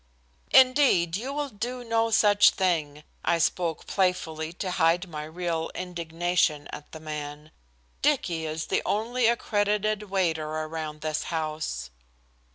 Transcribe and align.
"Indeed 0.49 1.15
you 1.15 1.31
will 1.31 1.49
do 1.51 1.83
no 1.83 2.09
such 2.09 2.49
thing," 2.49 3.03
I 3.23 3.37
spoke 3.37 3.85
playfully 3.85 4.51
to 4.53 4.71
hide 4.71 5.07
my 5.07 5.25
real 5.25 5.69
indignation 5.75 6.67
at 6.73 6.91
the 6.91 6.99
man. 6.99 7.51
"Dicky 8.01 8.47
is 8.47 8.65
the 8.65 8.81
only 8.83 9.27
accredited 9.27 10.01
waiter 10.09 10.49
around 10.49 11.01
this 11.01 11.25
house." 11.25 11.91